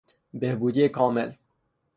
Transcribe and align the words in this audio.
بهبودی 0.33 0.89
کامل 0.89 1.33